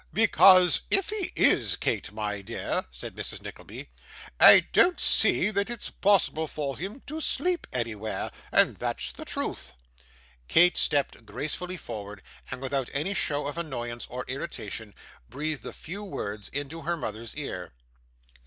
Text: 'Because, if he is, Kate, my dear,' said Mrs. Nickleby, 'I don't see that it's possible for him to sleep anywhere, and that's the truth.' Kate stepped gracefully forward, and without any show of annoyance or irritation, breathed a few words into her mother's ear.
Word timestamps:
'Because, 0.11 0.81
if 0.89 1.11
he 1.11 1.31
is, 1.35 1.75
Kate, 1.75 2.11
my 2.11 2.41
dear,' 2.41 2.85
said 2.89 3.15
Mrs. 3.15 3.43
Nickleby, 3.43 3.91
'I 4.39 4.61
don't 4.73 4.99
see 4.99 5.51
that 5.51 5.69
it's 5.69 5.91
possible 5.91 6.47
for 6.47 6.75
him 6.75 7.01
to 7.05 7.21
sleep 7.21 7.67
anywhere, 7.71 8.31
and 8.51 8.77
that's 8.77 9.11
the 9.11 9.25
truth.' 9.25 9.73
Kate 10.47 10.75
stepped 10.75 11.23
gracefully 11.27 11.77
forward, 11.77 12.23
and 12.49 12.63
without 12.63 12.89
any 12.93 13.13
show 13.13 13.45
of 13.45 13.59
annoyance 13.59 14.07
or 14.09 14.25
irritation, 14.27 14.95
breathed 15.29 15.67
a 15.67 15.71
few 15.71 16.03
words 16.03 16.49
into 16.49 16.81
her 16.81 16.97
mother's 16.97 17.35
ear. 17.35 17.71